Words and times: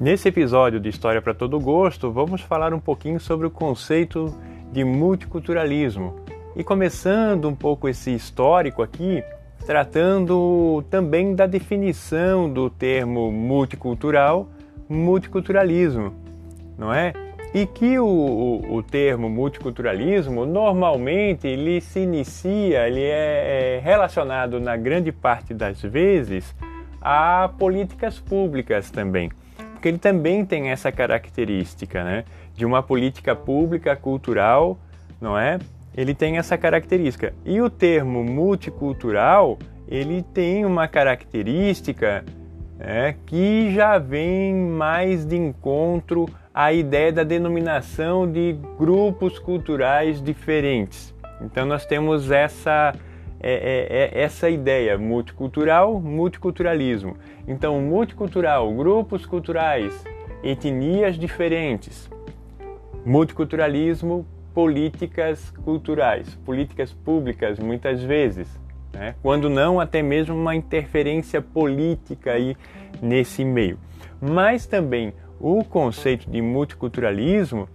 Nesse 0.00 0.28
episódio 0.28 0.80
de 0.80 0.88
História 0.88 1.20
para 1.20 1.34
Todo 1.34 1.60
Gosto, 1.60 2.10
vamos 2.10 2.40
falar 2.40 2.72
um 2.72 2.80
pouquinho 2.80 3.20
sobre 3.20 3.46
o 3.46 3.50
conceito 3.50 4.34
de 4.72 4.82
multiculturalismo. 4.82 6.16
E 6.56 6.64
começando 6.64 7.46
um 7.46 7.54
pouco 7.54 7.86
esse 7.86 8.14
histórico 8.14 8.82
aqui, 8.82 9.22
tratando 9.66 10.82
também 10.88 11.34
da 11.34 11.44
definição 11.46 12.50
do 12.50 12.70
termo 12.70 13.30
multicultural, 13.30 14.48
multiculturalismo, 14.88 16.14
não 16.78 16.94
é? 16.94 17.12
E 17.52 17.66
que 17.66 17.98
o, 17.98 18.06
o, 18.06 18.76
o 18.76 18.82
termo 18.82 19.28
multiculturalismo 19.28 20.46
normalmente 20.46 21.46
ele 21.46 21.78
se 21.82 22.00
inicia, 22.00 22.88
ele 22.88 23.02
é, 23.02 23.76
é 23.76 23.80
relacionado 23.84 24.58
na 24.58 24.78
grande 24.78 25.12
parte 25.12 25.52
das 25.52 25.82
vezes 25.82 26.56
a 27.02 27.50
políticas 27.58 28.18
públicas 28.18 28.90
também 28.90 29.30
porque 29.80 29.88
ele 29.88 29.98
também 29.98 30.44
tem 30.44 30.68
essa 30.68 30.92
característica, 30.92 32.04
né? 32.04 32.24
De 32.54 32.66
uma 32.66 32.82
política 32.82 33.34
pública 33.34 33.96
cultural, 33.96 34.78
não 35.18 35.38
é? 35.38 35.58
Ele 35.96 36.14
tem 36.14 36.36
essa 36.36 36.58
característica. 36.58 37.32
E 37.46 37.62
o 37.62 37.70
termo 37.70 38.22
multicultural, 38.22 39.58
ele 39.88 40.22
tem 40.34 40.66
uma 40.66 40.86
característica 40.86 42.22
é, 42.78 43.14
que 43.24 43.72
já 43.74 43.96
vem 43.96 44.54
mais 44.54 45.24
de 45.24 45.36
encontro 45.36 46.28
à 46.52 46.74
ideia 46.74 47.10
da 47.10 47.24
denominação 47.24 48.30
de 48.30 48.58
grupos 48.78 49.38
culturais 49.38 50.22
diferentes. 50.22 51.14
Então 51.40 51.64
nós 51.64 51.86
temos 51.86 52.30
essa 52.30 52.94
é, 53.40 54.10
é, 54.12 54.20
é 54.20 54.22
essa 54.22 54.48
ideia 54.48 54.98
multicultural, 54.98 56.00
multiculturalismo. 56.00 57.16
Então, 57.48 57.80
multicultural, 57.80 58.72
grupos 58.74 59.24
culturais, 59.26 60.04
etnias 60.42 61.16
diferentes. 61.18 62.10
Multiculturalismo, 63.04 64.26
políticas 64.54 65.50
culturais, 65.64 66.34
políticas 66.44 66.92
públicas, 66.92 67.58
muitas 67.58 68.02
vezes. 68.02 68.48
Né? 68.92 69.14
Quando 69.22 69.48
não, 69.48 69.80
até 69.80 70.02
mesmo 70.02 70.34
uma 70.34 70.54
interferência 70.54 71.40
política 71.40 72.32
aí 72.32 72.56
nesse 73.00 73.44
meio. 73.44 73.78
Mas 74.20 74.66
também 74.66 75.14
o 75.40 75.64
conceito 75.64 76.30
de 76.30 76.42
multiculturalismo 76.42 77.68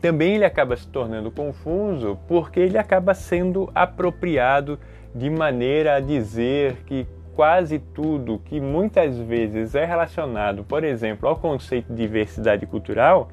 também 0.00 0.34
ele 0.34 0.44
acaba 0.44 0.76
se 0.76 0.86
tornando 0.86 1.30
confuso 1.30 2.18
porque 2.28 2.60
ele 2.60 2.76
acaba 2.76 3.14
sendo 3.14 3.70
apropriado 3.74 4.78
de 5.16 5.30
maneira 5.30 5.96
a 5.96 6.00
dizer 6.00 6.76
que 6.86 7.06
quase 7.34 7.78
tudo 7.78 8.40
que 8.44 8.60
muitas 8.60 9.16
vezes 9.18 9.74
é 9.74 9.84
relacionado, 9.84 10.62
por 10.62 10.84
exemplo, 10.84 11.26
ao 11.26 11.36
conceito 11.36 11.92
de 11.92 12.02
diversidade 12.02 12.66
cultural, 12.66 13.28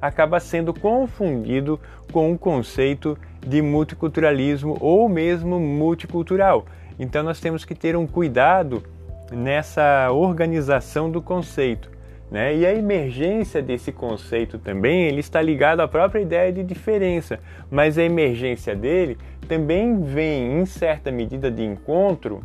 acaba 0.00 0.40
sendo 0.40 0.74
confundido 0.74 1.78
com 2.10 2.32
o 2.32 2.38
conceito 2.38 3.16
de 3.46 3.62
multiculturalismo 3.62 4.76
ou 4.80 5.08
mesmo 5.08 5.60
multicultural. 5.60 6.66
Então 6.98 7.22
nós 7.22 7.40
temos 7.40 7.64
que 7.64 7.74
ter 7.74 7.96
um 7.96 8.06
cuidado 8.06 8.82
nessa 9.30 10.10
organização 10.10 11.08
do 11.08 11.22
conceito. 11.22 11.88
Né? 12.32 12.56
E 12.56 12.66
a 12.66 12.72
emergência 12.72 13.60
desse 13.60 13.92
conceito 13.92 14.58
também 14.58 15.02
ele 15.02 15.20
está 15.20 15.42
ligado 15.42 15.80
à 15.80 15.86
própria 15.86 16.22
ideia 16.22 16.50
de 16.50 16.64
diferença, 16.64 17.38
mas 17.70 17.98
a 17.98 18.02
emergência 18.02 18.74
dele 18.74 19.18
também 19.46 20.02
vem, 20.02 20.58
em 20.58 20.64
certa 20.64 21.12
medida, 21.12 21.50
de 21.50 21.62
encontro 21.62 22.42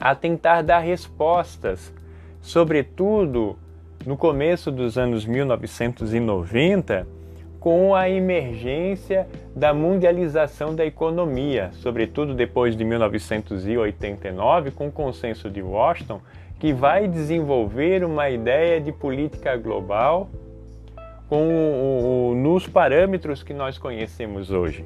a 0.00 0.12
tentar 0.12 0.62
dar 0.62 0.80
respostas, 0.80 1.94
sobretudo 2.42 3.56
no 4.04 4.16
começo 4.16 4.72
dos 4.72 4.98
anos 4.98 5.24
1990, 5.24 7.06
com 7.60 7.94
a 7.94 8.08
emergência 8.08 9.28
da 9.54 9.74
mundialização 9.74 10.74
da 10.74 10.84
economia, 10.84 11.70
sobretudo 11.74 12.34
depois 12.34 12.74
de 12.74 12.82
1989, 12.84 14.70
com 14.70 14.88
o 14.88 14.92
consenso 14.92 15.50
de 15.50 15.60
Washington, 15.60 16.22
que 16.58 16.72
vai 16.72 17.06
desenvolver 17.06 18.02
uma 18.02 18.30
ideia 18.30 18.80
de 18.80 18.90
política 18.90 19.56
global 19.56 20.30
com 21.28 21.48
o, 21.48 22.30
o, 22.30 22.34
nos 22.34 22.66
parâmetros 22.66 23.42
que 23.42 23.52
nós 23.52 23.76
conhecemos 23.78 24.50
hoje, 24.50 24.84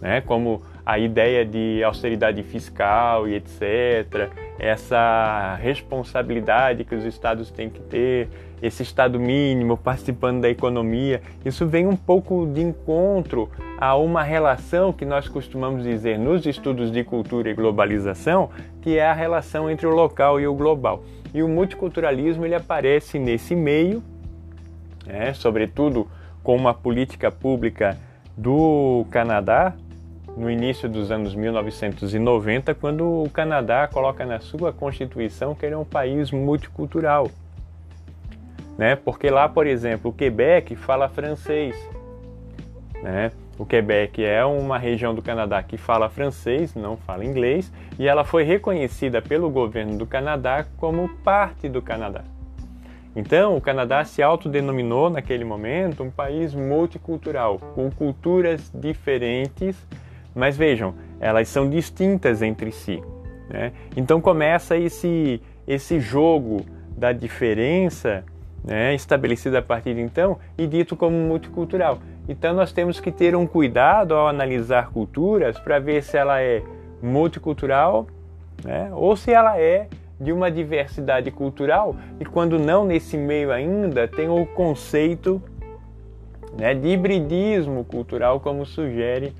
né? 0.00 0.20
como 0.20 0.60
a 0.84 0.98
ideia 0.98 1.44
de 1.44 1.82
austeridade 1.84 2.42
fiscal 2.42 3.28
e 3.28 3.36
etc., 3.36 4.28
essa 4.58 5.56
responsabilidade 5.60 6.84
que 6.84 6.94
os 6.94 7.04
estados 7.04 7.50
têm 7.50 7.70
que 7.70 7.80
ter, 7.80 8.28
esse 8.60 8.82
estado 8.82 9.20
mínimo 9.20 9.76
participando 9.76 10.40
da 10.40 10.50
economia, 10.50 11.22
isso 11.44 11.66
vem 11.66 11.86
um 11.86 11.96
pouco 11.96 12.46
de 12.46 12.60
encontro 12.60 13.48
a 13.78 13.94
uma 13.96 14.22
relação 14.22 14.92
que 14.92 15.04
nós 15.04 15.28
costumamos 15.28 15.84
dizer 15.84 16.18
nos 16.18 16.44
estudos 16.44 16.90
de 16.90 17.04
cultura 17.04 17.50
e 17.50 17.54
globalização, 17.54 18.50
que 18.82 18.98
é 18.98 19.06
a 19.06 19.12
relação 19.12 19.70
entre 19.70 19.86
o 19.86 19.90
local 19.90 20.40
e 20.40 20.46
o 20.46 20.54
global. 20.54 21.04
E 21.32 21.42
o 21.42 21.48
multiculturalismo 21.48 22.44
ele 22.44 22.54
aparece 22.54 23.18
nesse 23.18 23.54
meio, 23.54 24.02
né, 25.06 25.32
sobretudo 25.34 26.08
com 26.42 26.56
uma 26.56 26.74
política 26.74 27.30
pública 27.30 27.96
do 28.36 29.06
Canadá, 29.10 29.74
no 30.38 30.48
início 30.48 30.88
dos 30.88 31.10
anos 31.10 31.34
1990, 31.34 32.72
quando 32.76 33.24
o 33.24 33.28
Canadá 33.28 33.88
coloca 33.88 34.24
na 34.24 34.38
sua 34.38 34.72
constituição 34.72 35.52
que 35.52 35.66
ele 35.66 35.74
é 35.74 35.78
um 35.78 35.84
país 35.84 36.30
multicultural. 36.30 37.28
Né? 38.78 38.94
Porque 38.94 39.28
lá, 39.28 39.48
por 39.48 39.66
exemplo, 39.66 40.12
o 40.12 40.14
Quebec 40.14 40.76
fala 40.76 41.08
francês. 41.08 41.74
Né? 43.02 43.32
O 43.58 43.66
Quebec 43.66 44.24
é 44.24 44.44
uma 44.44 44.78
região 44.78 45.12
do 45.12 45.20
Canadá 45.20 45.60
que 45.60 45.76
fala 45.76 46.08
francês, 46.08 46.72
não 46.72 46.96
fala 46.96 47.24
inglês, 47.24 47.72
e 47.98 48.06
ela 48.06 48.22
foi 48.22 48.44
reconhecida 48.44 49.20
pelo 49.20 49.50
governo 49.50 49.98
do 49.98 50.06
Canadá 50.06 50.64
como 50.76 51.08
parte 51.24 51.68
do 51.68 51.82
Canadá. 51.82 52.22
Então, 53.16 53.56
o 53.56 53.60
Canadá 53.60 54.04
se 54.04 54.22
autodenominou 54.22 55.10
naquele 55.10 55.44
momento 55.44 56.04
um 56.04 56.10
país 56.10 56.54
multicultural, 56.54 57.58
com 57.74 57.90
culturas 57.90 58.70
diferentes 58.72 59.76
mas 60.34 60.56
vejam, 60.56 60.94
elas 61.20 61.48
são 61.48 61.68
distintas 61.68 62.42
entre 62.42 62.70
si. 62.72 63.02
Né? 63.48 63.72
Então 63.96 64.20
começa 64.20 64.76
esse, 64.76 65.40
esse 65.66 66.00
jogo 66.00 66.64
da 66.96 67.12
diferença 67.12 68.24
né, 68.64 68.94
estabelecido 68.94 69.56
a 69.56 69.62
partir 69.62 69.94
de 69.94 70.00
então 70.00 70.38
e 70.56 70.66
dito 70.66 70.96
como 70.96 71.16
multicultural. 71.16 71.98
Então 72.28 72.54
nós 72.54 72.72
temos 72.72 73.00
que 73.00 73.10
ter 73.10 73.34
um 73.34 73.46
cuidado 73.46 74.14
ao 74.14 74.28
analisar 74.28 74.90
culturas 74.90 75.58
para 75.58 75.78
ver 75.78 76.02
se 76.02 76.16
ela 76.16 76.40
é 76.42 76.62
multicultural 77.02 78.06
né, 78.64 78.90
ou 78.92 79.16
se 79.16 79.32
ela 79.32 79.58
é 79.58 79.88
de 80.20 80.32
uma 80.32 80.50
diversidade 80.50 81.30
cultural 81.30 81.94
e 82.18 82.24
quando 82.24 82.58
não 82.58 82.84
nesse 82.84 83.16
meio 83.16 83.52
ainda 83.52 84.08
tem 84.08 84.28
o 84.28 84.44
conceito 84.44 85.40
né, 86.58 86.74
de 86.74 86.88
hibridismo 86.88 87.84
cultural 87.84 88.40
como 88.40 88.66
sugere 88.66 89.32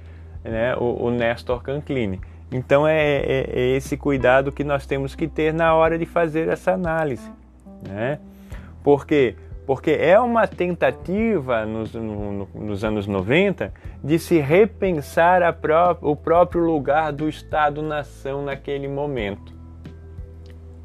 né, 0.44 0.75
o, 0.76 1.04
o 1.06 1.10
Nestor 1.10 1.62
Canclini. 1.62 2.21
Então 2.50 2.87
é, 2.87 2.99
é, 2.99 3.50
é, 3.50 3.76
esse 3.76 3.97
cuidado 3.97 4.50
que 4.50 4.65
nós 4.65 4.87
temos 4.87 5.15
que 5.15 5.28
ter 5.28 5.53
na 5.53 5.75
hora 5.75 5.99
de 5.99 6.06
fazer 6.06 6.49
essa 6.49 6.72
análise. 6.72 7.31
Né? 7.87 8.19
Por 8.82 9.06
quê? 9.06 9.37
Porque 9.66 9.91
é 9.91 10.19
uma 10.19 10.47
tentativa 10.47 11.66
nos, 11.66 11.93
no, 11.93 12.49
nos 12.54 12.84
anos 12.84 13.06
90 13.06 13.71
de 14.03 14.19
se 14.19 14.38
repensar 14.38 15.53
pró 15.54 15.94
o 16.00 16.16
próprio 16.16 16.65
lugar 16.65 17.12
do 17.12 17.28
Estado-nação 17.28 18.43
naquele 18.43 18.88
momento. 18.88 19.52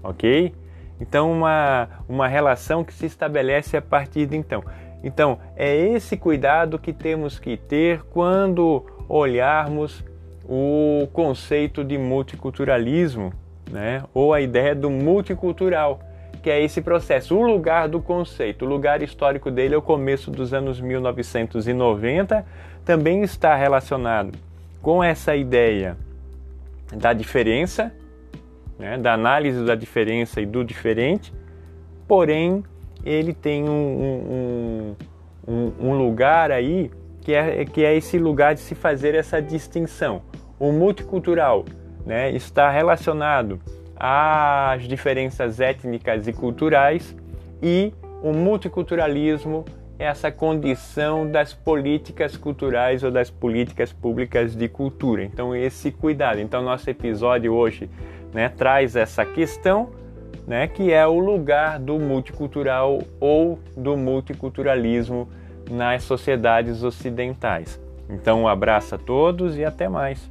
Ok? 0.04 0.54
Então, 1.00 1.32
uma, 1.32 1.88
uma 2.10 2.28
relação 2.28 2.84
que 2.84 2.94
se 2.94 3.06
estabelece 3.06 3.78
a 3.78 3.82
partir 3.82 4.26
de 4.26 4.36
então. 4.36 4.64
Então, 5.02 5.40
é 5.56 5.76
esse 5.76 6.18
cuidado 6.18 6.78
que 6.78 6.94
temos 6.94 7.40
que 7.40 7.58
ter 7.58 8.04
quando 8.04 8.86
olharmos 9.14 10.04
o 10.44 11.08
conceito 11.14 11.84
de 11.84 12.00
multiculturalismo, 12.00 13.32
né? 13.70 14.04
ou 14.12 14.34
a 14.34 14.42
ideia 14.42 14.74
do 14.74 14.90
multicultural, 14.90 16.00
que 16.42 16.50
é 16.50 16.62
esse 16.64 16.82
processo. 16.82 17.38
O 17.38 17.44
lugar 17.44 17.88
do 17.88 18.02
conceito, 18.02 18.66
o 18.66 18.68
lugar 18.68 19.04
histórico 19.04 19.52
dele 19.52 19.76
é 19.76 19.78
o 19.78 19.84
começo 19.84 20.32
dos 20.32 20.52
anos 20.52 20.82
1990, 20.82 22.44
também 22.84 23.22
está 23.22 23.56
relacionado 23.56 24.36
com 24.82 25.04
essa 25.04 25.36
ideia 25.36 25.96
da 26.92 27.14
diferença, 27.14 27.94
né? 28.80 28.98
da 28.98 29.14
análise 29.14 29.64
da 29.64 29.76
diferença 29.76 30.42
e 30.42 30.46
do 30.46 30.64
diferente, 30.66 31.32
porém 32.08 32.64
ele 33.06 33.32
tem 33.32 33.70
um, 33.70 33.70
um, 33.70 34.96
um, 35.48 35.72
um 35.80 35.98
lugar 35.98 36.52
aí 36.52 36.90
que 37.24 37.34
é, 37.34 37.66
que 37.66 37.84
é 37.84 37.96
esse 37.96 38.18
lugar 38.18 38.54
de 38.54 38.60
se 38.60 38.76
fazer 38.76 39.16
essa 39.16 39.42
distinção. 39.42 40.22
O 40.60 40.72
multicultural 40.72 41.66
né, 42.06 42.32
está 42.32 42.70
relacionado 42.70 43.60
às 43.96 44.84
diferenças 44.84 45.60
étnicas 45.60 46.28
e 46.28 46.34
culturais 46.34 47.16
e 47.62 47.94
o 48.22 48.34
multiculturalismo 48.34 49.64
é 49.98 50.06
essa 50.06 50.32
condição 50.32 51.30
das 51.30 51.54
políticas 51.54 52.36
culturais 52.36 53.04
ou 53.04 53.12
das 53.12 53.30
políticas 53.30 53.94
públicas 53.94 54.56
de 54.56 54.68
cultura. 54.68 55.24
Então, 55.24 55.56
esse 55.56 55.92
cuidado. 55.92 56.40
Então, 56.40 56.62
nosso 56.62 56.90
episódio 56.90 57.54
hoje 57.54 57.90
né, 58.34 58.50
traz 58.50 58.96
essa 58.96 59.26
questão, 59.26 59.92
né, 60.46 60.68
que 60.68 60.92
é 60.92 61.08
o 61.08 61.20
lugar 61.20 61.80
do 61.80 62.00
multicultural 62.00 63.00
ou 63.20 63.60
do 63.78 63.96
multiculturalismo 63.96 65.30
nas 65.70 66.04
sociedades 66.04 66.84
ocidentais. 66.84 67.80
Então, 68.10 68.44
um 68.44 68.48
abraço 68.48 68.96
a 68.96 68.98
todos 68.98 69.58
e 69.58 69.64
até 69.64 69.88
mais. 69.88 70.30